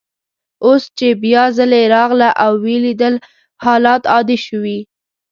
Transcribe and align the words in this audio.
اوس 0.65 0.83
چي 0.97 1.09
بیا 1.23 1.43
ځلې 1.57 1.81
راغله 1.95 2.29
او 2.43 2.51
ویې 2.63 2.77
لیدل، 2.85 3.15
حالات 3.63 4.03
عادي 4.13 4.37
شوي. 4.47 4.79